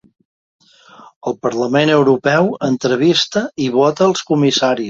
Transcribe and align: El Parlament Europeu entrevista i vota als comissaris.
El 1.31 1.37
Parlament 1.47 1.93
Europeu 1.97 2.51
entrevista 2.71 3.47
i 3.67 3.71
vota 3.81 4.09
als 4.11 4.29
comissaris. 4.33 4.77